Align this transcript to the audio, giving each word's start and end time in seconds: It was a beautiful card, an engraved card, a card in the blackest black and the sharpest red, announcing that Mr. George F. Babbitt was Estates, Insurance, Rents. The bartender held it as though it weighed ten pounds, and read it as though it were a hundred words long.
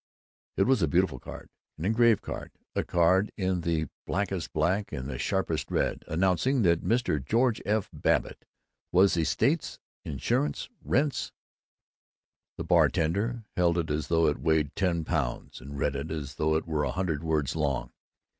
It 0.57 0.63
was 0.63 0.81
a 0.81 0.87
beautiful 0.87 1.19
card, 1.19 1.47
an 1.77 1.85
engraved 1.85 2.23
card, 2.23 2.49
a 2.73 2.83
card 2.83 3.31
in 3.37 3.61
the 3.61 3.87
blackest 4.07 4.51
black 4.51 4.91
and 4.91 5.07
the 5.07 5.19
sharpest 5.19 5.69
red, 5.69 6.03
announcing 6.07 6.63
that 6.63 6.81
Mr. 6.83 7.23
George 7.23 7.61
F. 7.67 7.87
Babbitt 7.93 8.43
was 8.91 9.15
Estates, 9.15 9.77
Insurance, 10.03 10.69
Rents. 10.83 11.31
The 12.57 12.63
bartender 12.63 13.43
held 13.55 13.77
it 13.77 13.91
as 13.91 14.07
though 14.07 14.25
it 14.25 14.39
weighed 14.39 14.75
ten 14.75 15.05
pounds, 15.05 15.61
and 15.61 15.77
read 15.77 15.95
it 15.95 16.09
as 16.09 16.33
though 16.33 16.55
it 16.55 16.65
were 16.65 16.83
a 16.83 16.91
hundred 16.93 17.23
words 17.23 17.55
long. 17.55 17.91